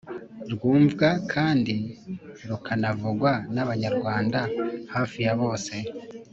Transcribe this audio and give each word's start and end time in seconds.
rwumvwa 0.53 1.09
kandi 1.33 1.75
rukanavugwa 2.49 3.31
n’abanyarwanda 3.53 4.39
hafi 4.93 5.17
ya 5.25 5.33
bose. 5.41 5.73